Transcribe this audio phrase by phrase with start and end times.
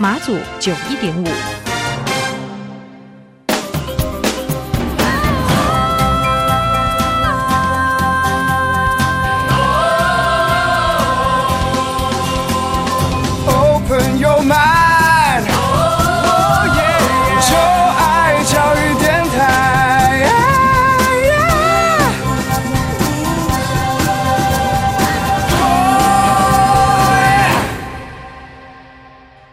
[0.00, 1.57] 马祖九一点五。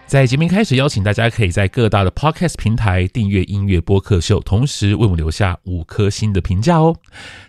[0.07, 6.95] 在节目开始，邀请大家可以在各大的 Podcast 平台订阅音乐播客秀，同时为我们留下五颗星的评价哦。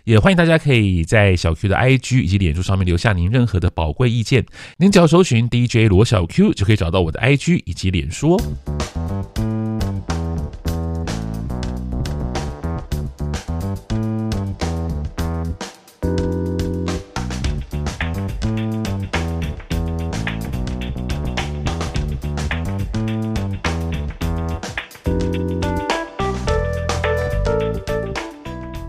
[0.05, 4.43] 也欢迎大家可以在小 Q 的 IG 以及脸书上面留下您任何的宝贵意见。
[4.77, 9.46] 您只要搜寻 DJ 罗小 Q 就可以找到我的 IG 以及脸书哦。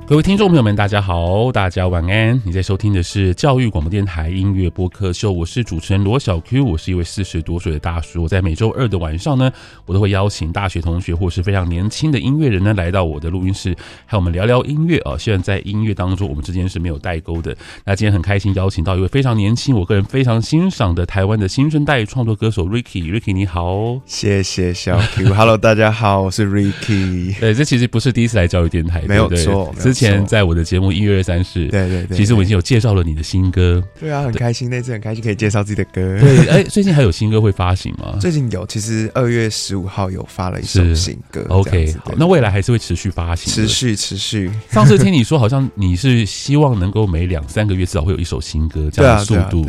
[0.09, 2.41] 各位听众朋友们，大家好，大家晚安。
[2.42, 8.23] 你在收听的是教育广播电台音乐播客秀，我是主持人罗小 Q，我是一位四十多岁的大叔。
[8.23, 9.53] 我在每周二的晚上呢，
[9.84, 15.14] 我都会邀请大学同学或是非常年轻的音乐人呢，来到我的录音室，和我们聊聊音乐啊。
[15.19, 17.55] 虽然在音乐当中，我们之间是没有代沟的。
[17.84, 27.39] 那今天很开心邀请到一位非常年轻，我个人非常欣赏的台湾的新生代创作歌手 Ricky，Ricky 你好，谢谢小 Q，Hello 大家好，我是 Ricky。
[27.39, 29.70] 对，这其实不是第一次来教育电台，没有错。
[29.98, 33.83] 前在我的节目《一月二三事》，对对对，其实我已经有介绍了你的新歌。
[33.98, 36.19] 对啊，很开心，那次很开心可以介绍自己的歌。
[36.20, 38.17] 对，哎，最近还有新歌会发行吗？
[38.20, 41.45] 最近有，其实二月十五号有发了一首新歌。
[41.48, 44.51] OK，好，那未来还是会持续发行，持续持续。
[44.70, 49.67] 上次听你说，好像你是希望能够每两三个月至少会有一首新歌这样的速度。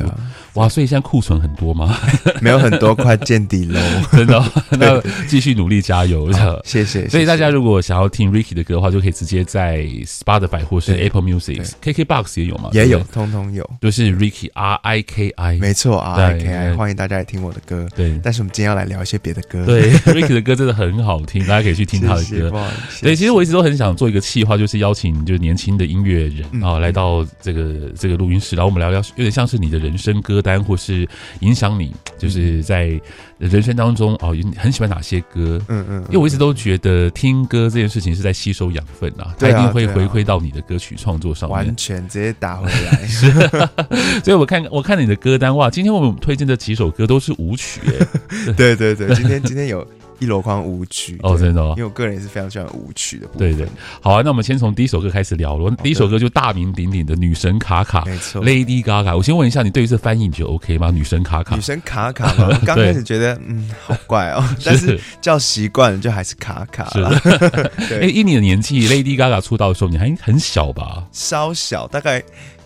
[0.54, 1.98] 哇，所以现在库存很多吗？
[2.42, 3.80] 没有很多，快见底喽，
[4.12, 4.44] 真的。
[4.72, 6.30] 那继续努力加油，
[6.64, 7.08] 谢谢。
[7.10, 12.70] 所以大家如果想要听 Ricky 的歌的话，就可以直接在 Spotify 或是 Apple Music、KKBox 也有嘛？
[12.74, 17.88] 也有，通通有，就是 Ricky R I K I，没错，R I K I，欢迎大家来听我的歌。
[17.96, 19.66] 对，但是我们今天要来聊一些别的歌。
[19.66, 22.66] 对，Ricky 的歌真的很好听，大家可以去听他的歌。
[23.02, 31.08] 对，其实我一直都很想做一个企划，就是邀请就是年轻的音乐人啊来到这个这个录音室，然后我们聊聊，有点像是你的人生歌单，或是
[31.42, 33.00] 影响你，就是在
[33.38, 35.62] 人生当中哦，很喜欢哪些歌？
[35.68, 43.06] 嗯嗯，因为我一直都觉得听歌这件事情是在吸收养分啊，它一定会回馈到你的歌曲创作上面，完全直接打回来。
[43.08, 43.32] 是，
[44.24, 47.82] 所以我看我看你的歌单哇，今天我们推荐的几首歌都是舞曲，
[48.48, 49.86] 哎，对对对，今天今天有。
[50.20, 53.56] 一箩筐舞曲哦，真的，哦，因为我个人也是非常喜欢舞曲的部分。
[53.56, 53.68] 对对，
[54.02, 55.74] 好啊，那我们先从第一首歌开始聊了。
[55.82, 59.16] 第一首歌就大名鼎鼎的女神卡卡，没错，Lady Gaga。
[59.16, 60.92] 我先问一下，你对于这翻译你觉得 OK 吗？
[60.92, 62.54] 女神卡卡，女神卡卡 我？
[62.66, 67.10] 刚开始觉得嗯，好怪哦， 但是叫习惯了，就还是卡卡了。
[68.02, 71.06] 哎，以你的年纪，Lady Gaga 出道的时候，你还很小吧？
[71.12, 72.22] 稍小，大概。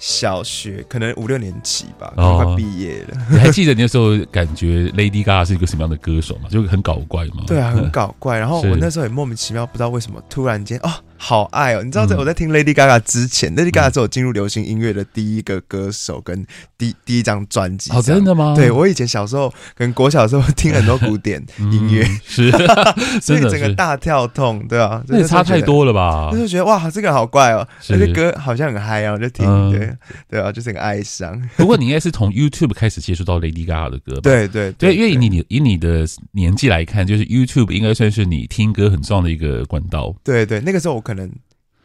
[0.06, 3.18] 小学可能五六年级吧，快毕业了。
[3.32, 6.50] 你还记得你那时候感觉 Lady Gaga 是一个什么样的歌手吗？
[6.52, 7.46] 就很搞怪吗？
[7.48, 8.38] 对啊，很搞怪。
[8.38, 10.92] 然后我 那时候也莫名其妙，不知道为什么突然间哦。
[11.26, 11.82] 好爱哦！
[11.82, 16.46] 你知道，在我在听 Lady Gaga 之前，Lady Gaga 是我进入流行音乐的第一个歌手，跟
[16.78, 17.90] 第第一张专辑。
[17.94, 18.54] 哦，真的吗？
[18.58, 21.42] 对，我以前小时候，跟国小的时候听很多古典
[21.72, 22.52] 音乐，是，
[23.24, 26.28] 所以整个大跳痛，对啊，那也差太多了吧？
[26.34, 29.96] 那就觉得哇，这个好怪哦，那些歌好像很嗨啊，我就听，对
[30.30, 31.42] 对啊，就是很哀伤。
[31.56, 34.22] 不过你应该是从 YouTube 开始接触到 Lady Gaga 的歌吧？
[34.24, 40.14] 对对对，因为以你以你的年纪来看，就是 YouTube 应该算是你听歌很重要的一个管道。
[40.22, 41.30] 对对，那个时候我可可能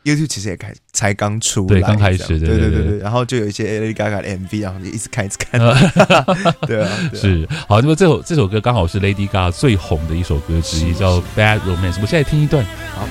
[0.05, 5.61] YouTube 其实也开才刚出来，对，刚开始，对对对对，然后就有一些 Lady Gaga 的 MV，然后就一直看一直看，
[6.67, 7.47] 对啊，是。
[7.69, 12.65] 好，那么这首这首歌刚好是 Lady Gaga 最红的一首歌之一，叫《Bad Romance》，我现在听一段，
[12.95, 13.07] 好。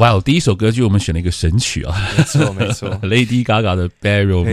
[0.00, 3.88] 哇哦，第一首歌曲我们选了一个神曲啊，没错没错， Lady Gaga 的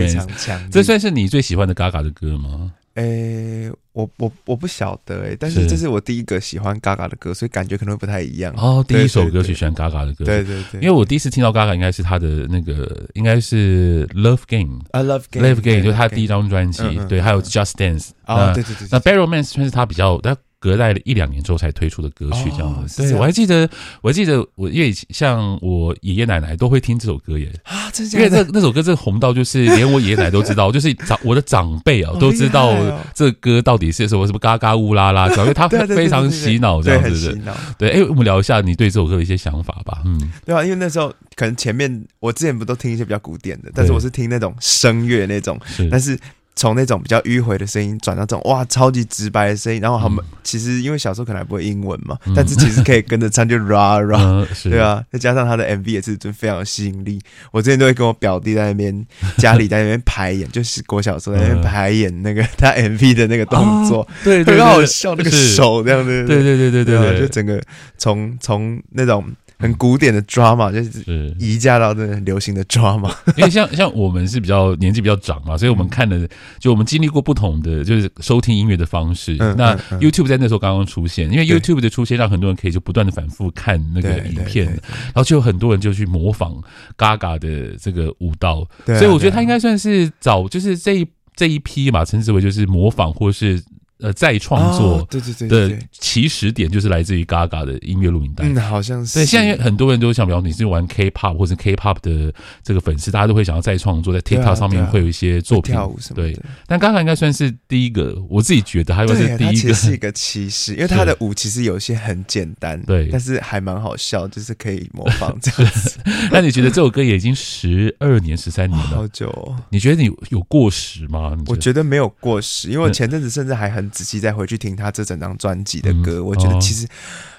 [0.08, 2.70] 常强，这算是你最喜欢的 Gaga 的歌吗？
[2.94, 8.52] 诶、欸，我我我不晓得诶、欸，但是这是我第一个喜欢 Gaga 的歌，所以感觉可能会不太一样。
[8.58, 19.12] 哦，第一首歌曲喜欢 Gaga 的歌，对对对，因为我第一次听到 Gaga 应该是他的那个，应该是 Love Game 啊，Love Game，Love Game 就是他第一张专辑，对，还有 Just Dance 啊，对对对，那 b a
[19.14, 20.18] r r o m a n c e 算是他比较
[20.60, 23.02] 隔代了一两年之后才推出的歌曲，这样子。
[23.02, 23.68] 对，我还记得，
[24.02, 32.74] 我还记得，我因为像我爷爷奶奶都会听这首歌耶啊，真的，因为那那首歌真的红到，就是 连我爷爷奶奶都知道，就是长我的长辈啊都知道
[33.14, 37.56] 这歌到底是什么什么嘎嘎乌拉拉，因为它非常洗脑这样子的。
[37.78, 40.02] 对，哎，我们聊一下你对这首歌的一些想法吧。
[40.04, 45.56] 嗯，对啊，因为那时候可能前面我之前不都听一些比较古典的，但是我是听那种声乐那种，
[45.90, 46.18] 但是。
[46.58, 57.20] 从那种比较迂回的声音转到这种哇超级直白的声音，然后他们其实因为小时候可能还不会英文嘛，但是其实可以跟着唱就 ra ra， 对啊，再加上他的 MV 也是就非常有吸引力。
[57.52, 59.06] 我之前都会跟我表弟在那边
[59.36, 67.62] 家里在那边排演，就是国小时候在那边排演那个他 MV 的那个动作，对， 很好笑那个手这样子，对对对对对，就整个
[67.96, 69.24] 从从那种。
[69.58, 71.34] 很古典的 drama 就是。
[71.38, 76.28] 移嫁到这个很流行的 drama， 因为像像我们是比较年纪比较长嘛，所以我们看的
[76.58, 79.36] 就我们经历过不同的就是收听音乐的方式。
[79.56, 86.60] 那 YouTube 在那时候刚刚出现，因为 YouTube 的出现让很多人可以就不断的反复看那个影片，然后就有很多人就去模仿
[86.96, 93.62] Gaga 的这个舞蹈，所以我觉得他应该算是早就是这一这一批嘛，称之为就是模仿或是。
[94.00, 99.18] 呃，再创作对对对的起始点就是来自于 Gaga 的音乐录音带，嗯，好像是。
[99.18, 106.32] 对，现在很多人都想，比方你是玩 K-pop 或者 K-pop 的这个粉丝，大家都会想要再创作，在 TikTok 上面会有一些作品跳舞什么的。
[106.32, 115.98] 对，但 Gaga 应该算是第一个，我自己觉得他又是第一个，是一个起始，因为他的舞其实有些很简单，对，但是还蛮好笑，就是可以模仿这样子。
[116.30, 119.56] 那你觉得这首歌也已经十二年、十三年了，好久哦？
[119.70, 121.36] 你觉得你有过时吗？
[121.46, 124.76] 我觉得没有过时，因为我前阵子甚至还很仔细再回去听。
[124.76, 126.86] 他这整张专辑的歌，嗯、我觉得其实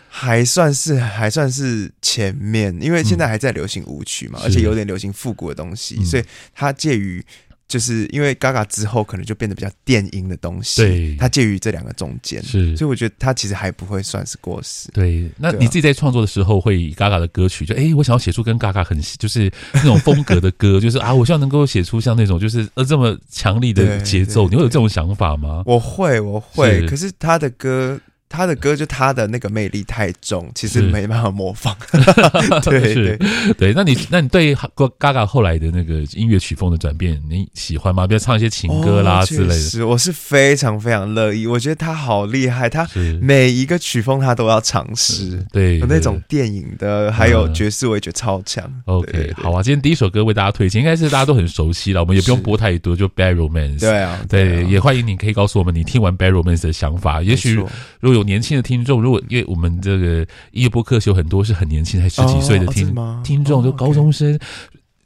[0.08, 7.24] 还算是还算是前面，因为现在还在流行舞曲嘛，嗯、而且有点流行复古的东西，嗯、所以他介于
[7.70, 14.90] 就是因为 Gaga 之后可能就变得比较电音的东西，对，它介于这两个中间，是，所以我觉得它其实还不会算是过时。
[14.92, 25.62] 对，那你自己在创作的时候，会以 Gaga 的歌曲，就哎、欸，我想要写出跟 Gaga 很就是那种风格的歌， 就是啊，我希望能够写出像那种就是呃这么强力的节奏，你会有这种想法吗？
[25.66, 28.00] 我会，我会，是可是他的歌。
[28.30, 31.76] 他的歌就他的那个魅力太重，其实没办法模仿。
[32.64, 33.18] 对对
[33.58, 38.06] 对，那你那你对 Gaga 后来的那个音乐曲风的转变，你喜欢吗？
[38.06, 39.56] 比如唱一些情歌啦之类的。
[39.56, 41.48] 是，我是非常非常乐意。
[41.48, 42.88] 我觉得他好厉害，他
[43.20, 45.44] 每一个曲风他都要尝试。
[45.52, 48.64] 对，有那种电影的，还有爵士，我也觉得超强。
[48.86, 53.80] OK，好啊，今天第一首歌为大家推荐，应该是大家都很熟悉了，我们也不用播太多，就 Bad Romance。
[53.80, 57.24] 对啊，对，也欢迎你可以告诉我们你听完 Bad Romance 的想法。
[57.24, 57.56] 也许
[58.00, 58.30] 如果有。
[58.30, 60.20] 年轻的听众，如果因为我们这个
[60.52, 64.38] 音乐播客有很多是很年轻，才十几岁的听听众，就高中生。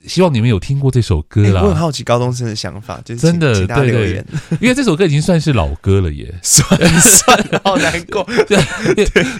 [0.06, 1.62] 希望你们有听过这首歌啦。
[1.62, 4.26] 我很好奇高中生的想法，就是真的对对，
[4.60, 6.68] 因为这首歌已经算是老歌了耶， 算
[7.00, 8.24] 算好难过。
[8.48, 8.58] 对，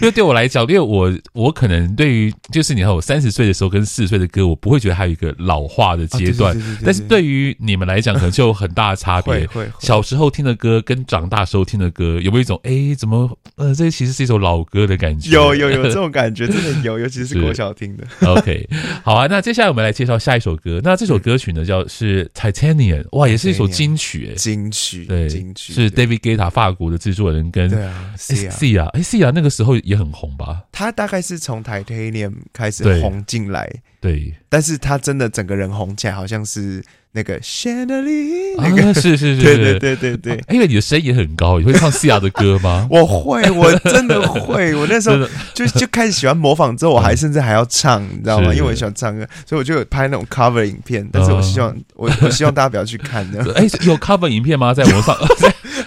[0.02, 9.46] 为对我来讲，因为我我可能对于就是你看我三十岁的时候跟四十岁的歌，我不会觉得还有一个老化的阶段，但是对于你们来讲，可能就有很大的差别。
[9.80, 15.30] 小时候听的歌跟长大时候听的歌，有没有一种哎，怎么呃，这其实是一首老歌的感觉？
[15.30, 18.04] 有有有这种感觉，真的有，尤其是国小听的。
[18.26, 18.66] OK，
[19.02, 20.53] 好啊，那接下来我们来介绍下一首。
[20.56, 25.72] 歌，那这首歌曲呢，叫是 Titanium，哇，也是一首金曲，哎，金曲，对，金曲。
[25.72, 30.64] 是 David Guetta 法国的制作人跟对啊，Cia，哎，Cia 那个时候也很红吧？
[30.72, 33.70] 他大概是从 Titanium 开始红进来，
[34.00, 36.82] 对，但是他真的整个人红起来，好像是。
[37.16, 40.44] 那个 Chandelier，那个是是是，对对对对对。
[40.50, 42.86] 因为你的声音也很高，你会唱 Sia 的歌吗？
[42.90, 44.74] 我会，我真的会。
[44.76, 45.16] 我那时候
[45.54, 48.52] 就就开始喜欢模仿，之后我还甚至还要唱，你知道吗？
[48.52, 51.08] 因为我很喜欢唱歌，所以我就有拍那种 cover 影片。
[51.12, 53.40] 但是我希望 我我希望大家不要去看的。
[53.54, 54.74] 哎，有 cover 影片吗？
[54.74, 55.16] 在网上，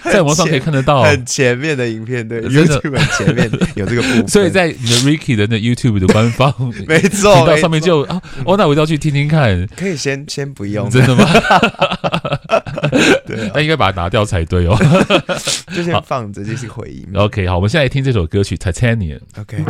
[0.12, 4.26] 在网上可以看得到很前面的影片，对，YouTube 前面有这个部分。
[4.28, 6.52] 所以在你的 Ricky 的那 YouTube 的官方
[6.86, 9.66] 没错，到上面就啊，哦，那我就要去听听看。
[9.76, 11.16] 可以先先不用，真的。
[13.26, 14.76] 对，那应该把它拿掉才对哦。
[15.74, 17.06] 就先放着，这是回音。
[17.14, 19.20] OK，好，我们现在来听这首歌曲《Titanium》。
[19.40, 19.64] OK。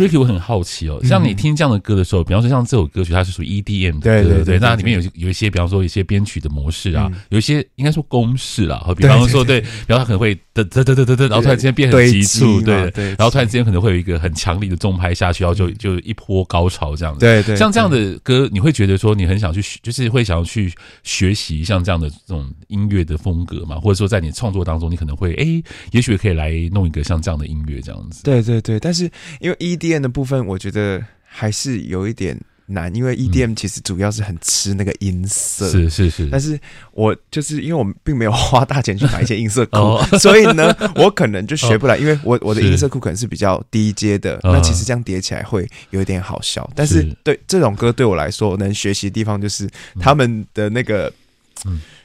[0.00, 25.62] Ricky，我很好奇哦，像你听这样的歌的时候，比方说像这首歌曲，它是属于 EDM 的，对对对，那里面有有一些，比方说一些编曲的模式啊，有一些应该说公式啦，比方说对，然后它可能会噔噔噔噔噔噔，然后突然之间变很急促，对对，然后突然之间可能会有一个很强力的重拍下去，然后就就一波高潮这样子，对对，像这样的歌，你会觉得说你很想去，就是会想要去学习像这样的这种音乐的风格嘛，或者说在你创作当中，你可能会哎，
[25.92, 32.38] 也许可以来弄一个像这样的音乐这样子，对对对，但是因为 EDM 的部分，我觉得还是有一点
[32.72, 36.28] 难，因为 EDM 其实主要是很吃那个音色，是是是。
[36.30, 36.58] 但是
[36.92, 41.96] 我就是因为我并没有花大钱去买一些音色库， 所以呢，我可能就学不来。
[41.96, 46.68] 因为我我的音色库可能是比较低阶的，那其实这样叠起来会有一点好笑。
[46.74, 51.12] 但是对这种歌对我来说，我能学习的地方就是他们的那个，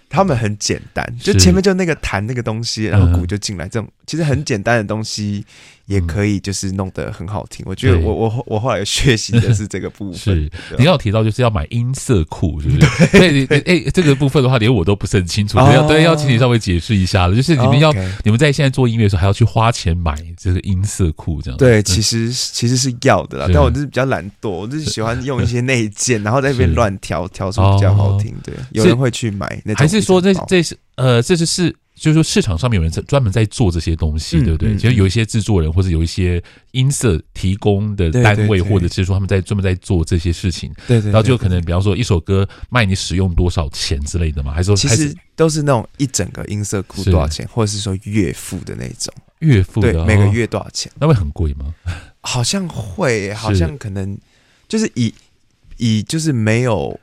[0.09, 5.45] 他们很简单，就前面就那个弹那个东西，然后鼓就进来，这种其实很简单的东西。
[5.87, 7.63] 也可以，就是弄得很好听。
[7.69, 10.17] 我觉得我我我后来学习的是这个部分。
[10.17, 13.45] 是，你刚刚提到就是要买音色库，是不是？
[13.45, 15.59] 对，哎，这个部分的话，连我都不是很清楚。
[15.59, 17.35] 要对，要请你稍微解释一下了。
[17.35, 17.93] 就是你们要，
[18.23, 21.57] 你们在现在做音乐的时候，还要去花钱买这个音色库，这样。
[21.59, 28.33] 对，其实其实是要的啦，但我就是比较懒惰，我就是喜欢用一些内建，然后在那边乱调，调出比较好听。
[28.43, 29.77] 对，有人会去买那种。
[29.77, 31.75] 还是说这这是呃，这是是。
[31.95, 34.75] 就是说，市场上面有人在专门在做这些东西，对不对？
[34.75, 40.71] 其实有一些制作人或者有一些音色提供的单位，或者是说他们在专门在做这些事情。
[40.87, 41.09] 对对。
[41.09, 50.91] 然后就可能，比方说一首歌卖你使用多少钱之类的嘛，还是说其实都是那种一整个音色库多少钱，或者是说月付的那种月付的，每个月多少钱？
[50.99, 51.73] 那会很贵吗？
[52.19, 54.17] 好像会，好像可能
[54.67, 55.13] 就是以
[55.77, 56.99] 以就是没有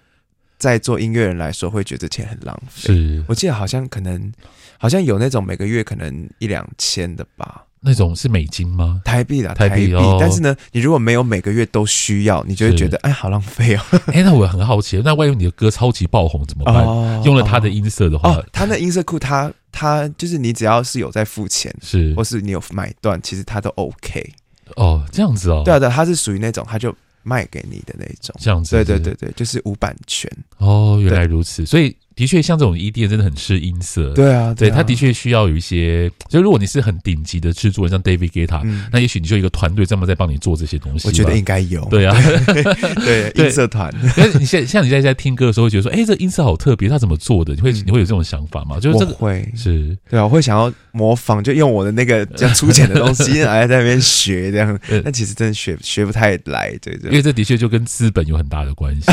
[0.63, 2.95] 在做音乐人来说，会觉得钱很浪费。
[2.95, 4.33] 是我记得好像可能。
[4.79, 9.01] 好像有那种每个月可能一两千的吧，那种是美金吗？
[9.05, 9.95] 台币啦台币。
[9.95, 13.81] 哦、但是呢，你如果没有每个月都需要，你就会觉得哎，好浪费哦。
[14.13, 16.83] 哎，那我很好奇，那万一你的歌超级爆红怎么办？
[16.85, 24.33] 哦、用了他的音色的话，哦、他那音色库，他他就是你只要是有在付钱，是或是你有买断，其实他都 OK。
[24.75, 25.63] 哦，这样子哦。
[25.65, 26.93] 对啊，对，他是属于那种他就
[27.23, 28.71] 卖给你的那种，这样子。
[28.71, 30.31] 对对对对，就是无版权。
[30.59, 31.97] 哦，原来如此，所以。
[32.15, 34.11] 的确，像这种 EDM 真的很吃音色。
[34.15, 36.11] 对啊，对，他的确需要有一些。
[36.29, 41.07] 就如果你是很顶级的制作人，像 David Guetta，那也许你就一个团队专门在帮你做这些东西。
[41.09, 41.85] 我觉得应该有。
[41.87, 42.17] 对啊，
[43.05, 43.93] 对音色团。
[44.17, 47.55] 那你现像你现在在听歌的时候，会觉得说，哎，这音色好特别，他怎么做的？
[47.55, 48.79] 你会你会有这种想法吗？
[48.81, 54.79] 就是这个会是对啊，我会想要模仿，就用我的那个比较粗浅的东西 来在那边学这样。
[55.05, 57.11] 但其实真的学学不太来，对对。
[57.11, 59.07] 因为这的确就跟资本有很大的关系。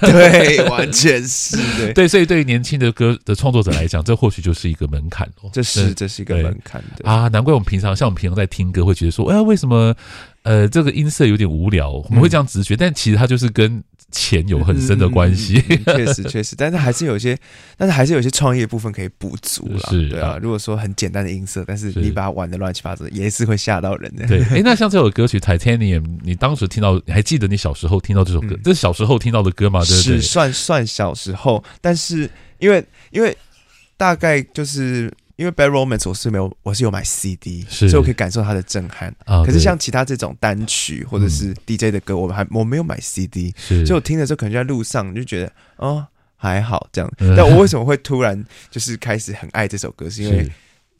[0.00, 1.92] 对，完全是对。
[1.92, 3.18] 对，所以对于年轻的歌。
[3.24, 5.50] 的创作者来讲，这或许就是一个门槛哦。
[5.52, 9.94] 这是这是一个门槛的啊，难怪我们平常像我们平常在听歌，会觉得说，哎，为什么
[10.42, 11.90] 呃这个音色有点无聊？
[11.90, 15.60] 我们会这样直觉，但其实它就是跟钱有很深的关系。
[15.60, 17.36] 确、嗯嗯嗯、实确实，但是还是有些，
[17.76, 19.78] 但是还是有些创业部分可以补足了。
[19.90, 20.38] 是，对啊。
[20.40, 24.26] 如果说很简单的音色，但是你把它玩的乱七八糟，也是会吓到人的。
[24.26, 28.48] 对，哎、欸，那像这首歌曲《Titanium》，你当时听到，你还记得你小时候听到这首歌？
[28.50, 29.80] 嗯、这是小时候听到的歌吗？
[29.80, 33.36] 对对是算算小时候，但是因为因为
[33.96, 35.12] 大概就是。
[35.38, 39.14] 因为《Bad Romance》我是没有，我是有买 CD，所以我可以感受它的震撼。
[39.24, 47.08] 啊、可是像其他这种单曲或者是 DJ 的歌，我还我没有买 CD，所以我听的时候可能就在路上就觉得哦还好这样。
[47.36, 50.10] 但我为什么会突然就是开始很爱这首歌？
[50.10, 50.50] 是因为是，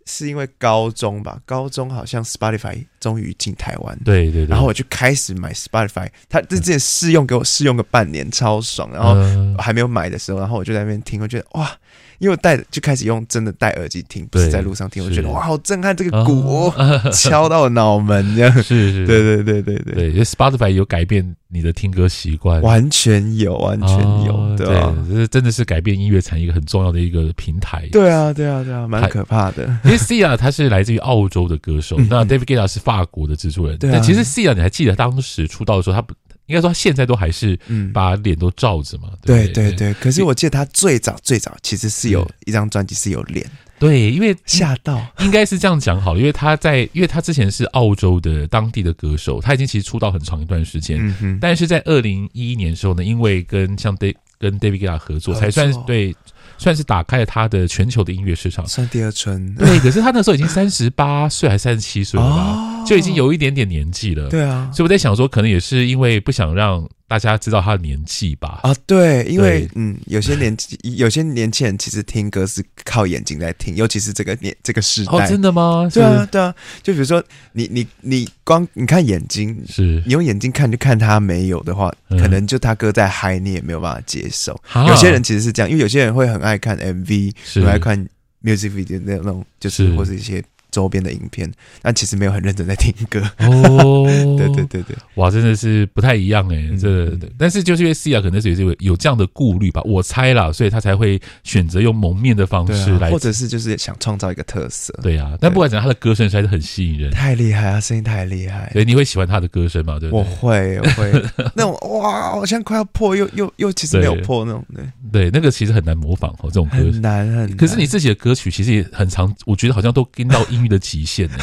[0.06, 1.40] 是因为高中吧？
[1.44, 8.88] 高中好像 Spotify 终于进台湾，对对对，然后我就开始买 Spotify，他这之前试用给我试用个半年，超爽。
[8.92, 9.16] 然后
[9.60, 11.76] 还没有买的时候，然后我就在那边听，我觉得哇。
[12.18, 15.94] 因为我戴就开始用真的戴耳机听，不是在路上听，我觉得哇，好震撼！
[15.96, 20.24] 这个鼓、哦、敲到我脑门，这样 是是，是，对对对对对对。
[20.26, 27.88] Spotify 有改变你的听歌习惯，完全有，完全有，哦、对啊，这真的是改变音乐产业一个很重要的一个平台。
[27.92, 29.64] 对啊，对啊，对啊，蛮可怕的。
[29.84, 33.76] 因为 Sia 他是来自于澳洲的歌手，那 David Guetta 是法国的制作人。
[33.80, 36.14] 嗯、但其实 Sia 你还记得当时出道的时候，他不。
[36.48, 37.56] 应该说，他现在都还是
[37.94, 39.10] 把脸都罩着嘛。
[39.22, 39.94] 对对对。
[39.94, 43.48] 可是我记得他最早最早其实是有一张专辑是有脸。
[43.78, 46.18] 对，因为吓到，应该是这样讲好了。
[46.18, 50.98] 因为他在，因为他之前是澳洲的当地的歌手，他已经其实出道很长一段时间。
[51.22, 51.38] 嗯。
[51.40, 56.14] 但是在二零一一年的时候呢，因为跟像 David 跟 David Guetta 合作，才算对。
[56.60, 59.54] 算是打开了他的全球的音乐市场，算第二春。
[59.54, 62.34] 对，可是他那时候已经三十八岁，还是三十七岁了吧？
[62.34, 64.28] 哦，就已经有一点点年纪了。
[64.28, 66.88] 对啊，所以我在想说，可能也是因为不想让。
[67.08, 68.60] 大家知道他的年纪吧？
[68.62, 75.12] 啊，对，因为嗯，有些年纪， 有些年轻人其实听歌是靠眼睛在听，尤其是这个年这个时代。
[75.12, 75.88] 哦，真的吗？
[75.90, 76.54] 对啊，对啊。
[76.82, 84.54] 就比如说，你你你光你看眼睛，是你用眼睛看就看他没有的话，嗯、可能就他歌再嗨，你也没有办法接受。
[84.86, 88.06] 有些人其实是这样，因为有些人会很爱看 MV，很爱看
[88.44, 90.44] music video 那种，就是或是一些。
[90.78, 94.04] 周边的影片，但其实没有很认真在听歌哦。
[94.38, 104.94] 对对对对，哇，真的是不太一样哎、欸，这、嗯、但是就是因为 C 啊可能是有有这样的顾虑吧，我猜啦，所以他才会选择用蒙面的方式来、啊，或者是就是想创造一个特色。
[105.02, 108.70] 对啊，但不管怎样，他的歌声还是很吸引人，太厉害啊，声音太厉害。
[108.72, 109.98] 所以你会喜欢他的歌声吗？
[109.98, 110.08] 对？
[110.12, 111.10] 我会，我会
[111.56, 114.64] 那种哇，好像快要破，又又又其实没有破那种。
[114.72, 117.56] 对对，那个其实很难模仿哦，这种歌很难很难。
[117.56, 121.38] 可是你自己的歌曲其实也很常，我觉得好像都跟到音乐的极限呢。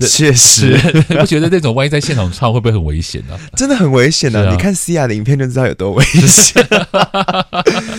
[0.08, 0.76] 确实，
[1.08, 3.38] 不觉得那种万一在现场唱会不会很危险呢？
[3.56, 4.50] 真的很危险啊。
[4.50, 6.66] 你看 Sia 的影片就知道有多危险。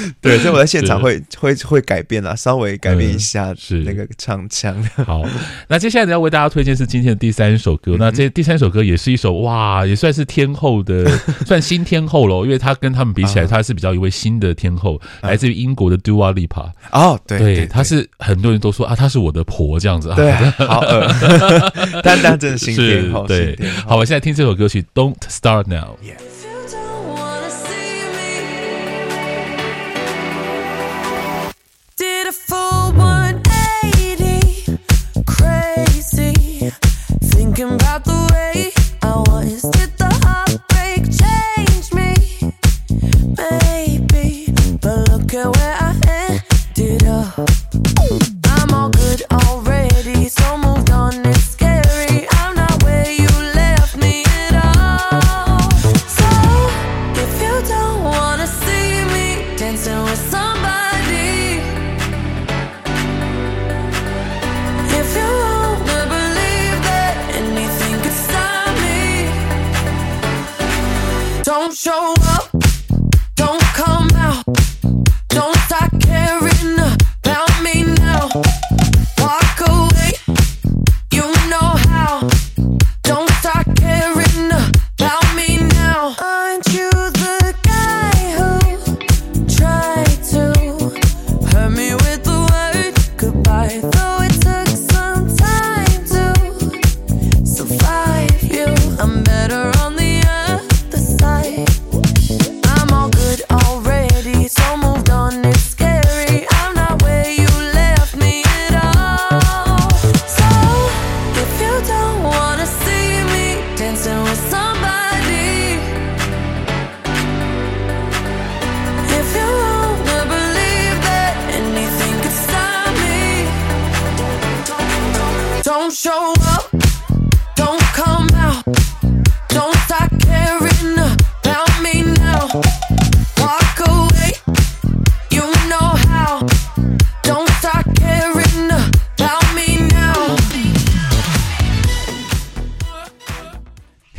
[0.22, 4.82] 对，所以我在现场会会会改变啊，稍微改变一下是那个唱腔。
[5.06, 5.24] 好，
[5.68, 7.96] 那接下来呢要为大家推荐是今天的第三首歌。
[8.00, 11.10] 那这第三首歌也是一首哇，也算是天后的，
[11.46, 12.44] 算新天后喽。
[12.46, 16.72] 因为他跟他们比起来，他是比较一位新的天后，来自于英国的 Dua Lipa。
[16.92, 20.14] 哦，对对，他是很多人都说啊，他是我的婆这样子
[20.68, 21.08] 好恶。
[22.04, 25.98] 但但真的新天后，对，好，我现在听这首歌曲《Don't Start Now》。
[32.24, 32.63] beautiful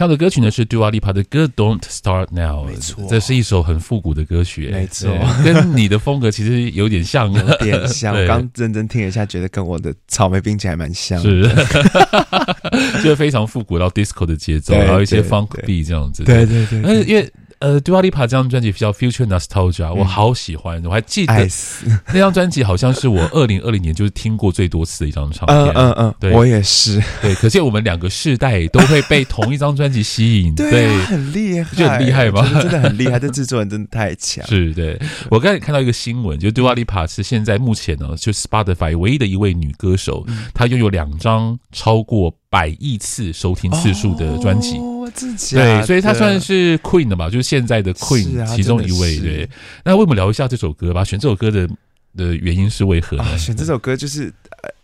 [0.04, 5.08] 跳的歌曲呢是 Dua Lipa 的歌《Don't Start Now》，没错，这是一首很复古的歌曲，没错，
[5.42, 8.12] 跟你的风格其实有点像，有点像。
[8.20, 11.48] 我刚认真听了一下，觉得跟我的草莓冰淇淋还蛮像，是，
[13.02, 17.26] 就是非常复古，然后 disco 的节奏，然后一些 funk beat 这样子，对对对，对，因为。
[17.64, 21.32] 呃，Dua Lipa 这张专辑叫《Future Nostalgia》，我好喜欢，我还记得
[22.12, 25.58] 那张专辑好像是我二零二零年就是听过最多次的一张唱片。
[25.72, 27.02] 嗯嗯嗯，对，我也是。
[27.22, 32.46] 对，可见我们两个世代都会被同一张专辑吸引， 对，很厉害，就很厉害吗？
[32.60, 34.44] 真的很厉害，这制作人真的太强。
[34.46, 35.00] 是，对。
[35.30, 45.10] 我刚才看到一个新闻，就 Dua Lipa 是现在目前呢，就 Spotify 唯一的一位女歌手，她拥有两张超过百亿次收听次数的专辑，哦，
[45.50, 49.18] 对，所以他算是 Queen 的嘛，就是现在的 Queen 其中一位。
[49.18, 49.50] 对，
[49.84, 51.02] 那为我们聊一下这首歌吧。
[51.02, 51.68] 选这首歌的
[52.16, 53.36] 的原因是为何呢？
[53.36, 54.32] 选这首歌就是，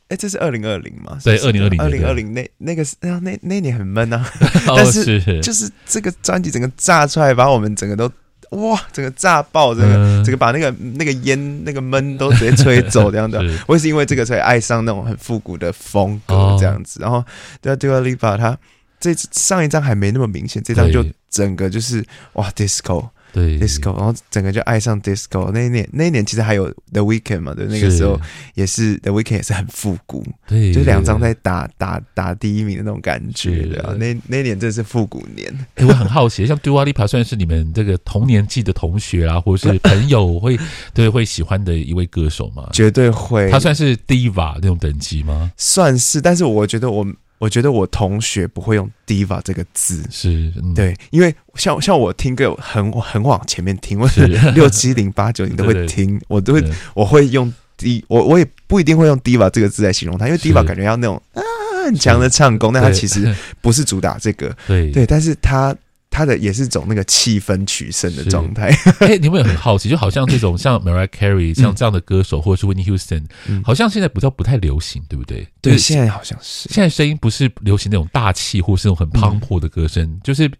[0.08, 1.16] 哎，这是二零二零嘛？
[1.22, 4.28] 对，二零二零，二零二零那那个那那那年很闷啊，
[4.66, 8.10] 但是就是这个专辑整个炸出来，把我们整个都。
[8.50, 8.80] 哇！
[8.92, 13.40] 整个炸爆，这个、嗯、整个把那个那个烟、那个闷都直接吹走，这样的。
[13.66, 17.00] 我也是因为这个才爱上那种很复古的风格，这样子。
[17.00, 17.24] 哦、然后
[17.60, 18.58] 对啊对啊 Lipa 他
[18.98, 23.08] 这上一张还没那么明显，这张就整个就是哇，disco。
[23.32, 25.50] 对，disco，然后整个就爱上 disco。
[25.52, 28.20] 那一年，那一年其实还有 The Weeknd 嘛，对，那个时候
[28.54, 33.94] 也是 The Weeknd 也是很复古，对，就两张在打打打第一名的那种感觉，对啊。
[33.98, 35.52] 那那年真的是复古年。
[35.76, 40.58] 哎，我很好奇，像 Dua Lipa 算是你们这个同年纪的同学啊，或者是朋友会
[40.92, 42.68] 对会喜欢的一位歌手吗？
[42.72, 43.50] 绝对会。
[43.50, 45.52] 他算是 Diva 那种等级吗？
[45.56, 47.06] 算是，但是我觉得我。
[47.40, 54.26] 我觉得我同学不会用 diva 这个字，是、嗯、对，因为像像我听歌很很往前面听，我是。
[54.54, 56.62] 六七零八九你都会听，我都会
[56.94, 61.42] 我会用 d，我我也不一定会用 diva 这个字来形容他，因为 diva 感觉要那种啊
[61.86, 64.90] 很强的唱功，但他其实不是主打这个， 对。
[64.92, 65.74] 对，但是他。
[66.10, 68.68] 他的也是种那个气氛取胜的状态。
[69.00, 73.24] 哎，你会很好奇，就好像这种像 Mariah Carey 像这样的歌手，或者是 Whitney Houston，
[73.64, 75.46] 好像现在比较不太流行，对不对？
[75.62, 76.68] 对，现在好像是。
[76.68, 80.50] 现在声音不是流行那种大气，或是那种很磅礴的歌声，就是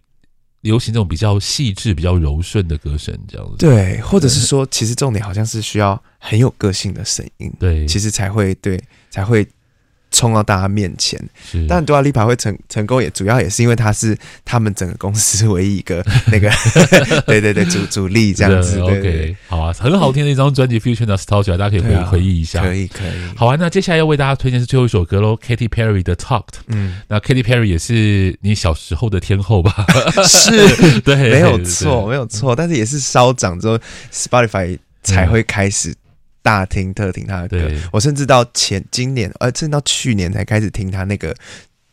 [0.61, 3.57] 流行那种比较细致、比较柔顺的歌声，这样子。
[3.57, 9.45] 对，或者是说，其实重点好像是需要很有个性的声音，对，其实才会对，才会。
[10.11, 11.19] 冲到大家面前，
[11.49, 16.51] 是但 Dua Lipa 会成成功，也主要也是因为他是他们整个公司唯一一个 那个，
[17.25, 18.79] 对对对主主力这样子。
[18.81, 22.61] OK，好啊，很好听的一张专辑《Future Nostalgia》，大家可以回、啊、回忆一下。
[22.61, 23.09] 可以可以。
[23.35, 26.41] 好啊，那接下来要为大家推荐是最后一首歌喽，Katy Perry 的《Talked》。
[26.67, 29.85] 嗯，那 Katy Perry 也是你小时候的天后吧？
[30.27, 32.55] 是， 对，没有错，没有错。
[32.55, 33.79] 但是也是稍长之后
[34.11, 35.95] ，Spotify 才会开始。
[36.41, 41.35] 大听特听他的歌，我甚至到前今年，呃，甚至到去年才开始听他那个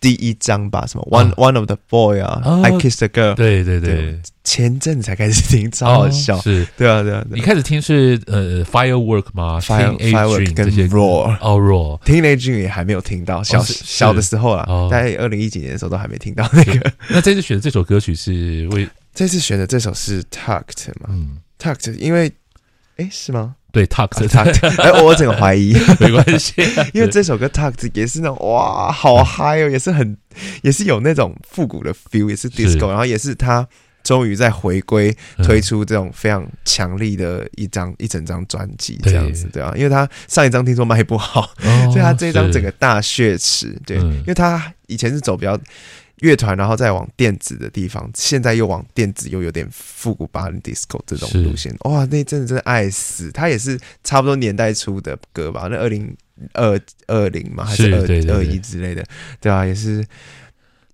[0.01, 6.67] 第一张吧，什么 One、啊、One of the Boy 啊、哦、，I Kissed a Girl，对对对，对前阵子才开始听，超好笑，哦、是。
[6.77, 16.93] 对啊对啊，你开始听是呃 Firework 吗？Fire Firework 跟 Roar，哦 Roar，听 Teenage 也还没有听到，小、哦、小的时候啊，在二零一几年的时候都还没听到那个。
[17.11, 21.09] 那这次选的这首歌曲是为这次选的这首是 Tucked 嘛？
[21.11, 22.33] 嗯，Tucked，因为
[22.97, 23.57] 哎是吗？
[23.70, 24.18] 对，Talked，
[24.83, 26.54] 哎，我整个怀疑， 没关系，
[26.94, 30.16] 因为这首歌 Talked 也是那种哇，好嗨哦，也是很，
[30.62, 33.66] 也是有那种复古的 feel，也是 disco，然后也是他
[34.02, 41.50] 终于在回归推出这种非常强力的一张一整张专辑这样子，对啊，因为他上一张听说卖不好，
[41.92, 45.59] 所以他这张整个大血池，对，因为他以前是走比较。
[46.20, 53.31] 乐团，然后再往电子的地方，现在又往电子，又有点复古巴黎 disco 这种路线，哇，那阵子真的爱死！
[53.33, 55.68] 他也是差不多年代出的歌吧？
[55.70, 56.16] 那二零
[56.52, 58.00] 二二零嘛，还是二
[58.37, 59.04] 二一之类的，
[59.40, 60.04] 对啊，也是。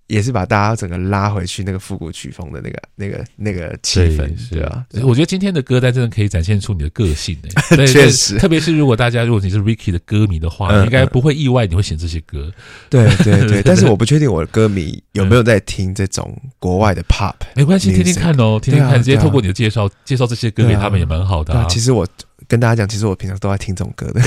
[0.07, 4.85] 也是把大家整个拉回去那个复古曲风的那个、那个、那个气氛，对啊。
[5.03, 7.35] 我觉得今天的歌单真的可以展现出你的个性
[7.71, 8.37] 诶，确实。
[8.37, 12.51] 特别是如果大家如果你是 Ricky 的歌迷的话，应该不会意外你会选这些歌。
[12.89, 17.33] 对对对， 但是我不确定我的歌迷有没有在听这种国外的 Pop。
[17.55, 21.65] 没关系，听听看哦，听听看，直接透过你的介绍介绍这些歌给他们也蛮好的。
[21.67, 22.07] 其实我。
[22.47, 24.21] 跟大家讲，其实我平常都爱听这种歌的。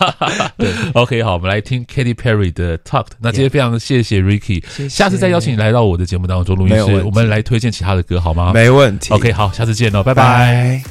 [0.56, 3.12] 对，OK，好，我们来听 Katy Perry 的 Talked。
[3.20, 8.52] 那今天非常谢谢 Ricky，谢谢，下次再邀请你来到我的节目当中录音室，我们来推荐其他的歌好吗？
[8.52, 9.12] 没问题。
[9.12, 10.82] OK，好，下次见喽，拜拜。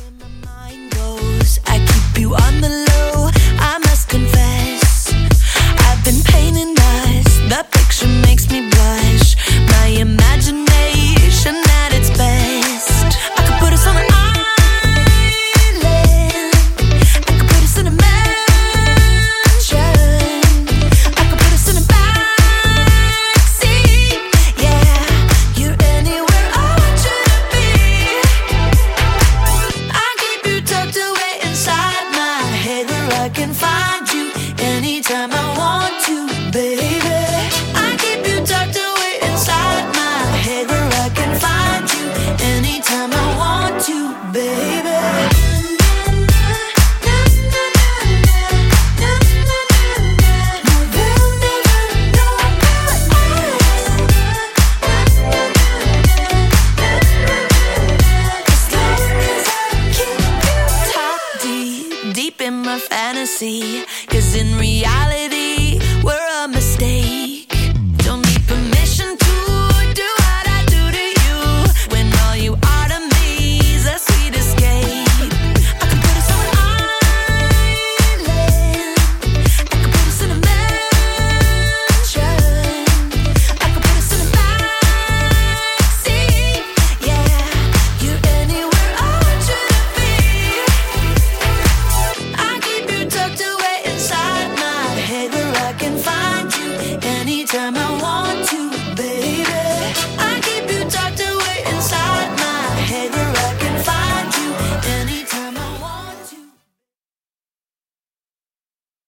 [63.21, 63.83] Fantasy.
[64.07, 65.30] Cause in reality,